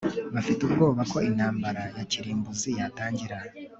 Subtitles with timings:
[0.33, 3.37] bafite ubwoba ko intambara ya kirimbuzi yatangira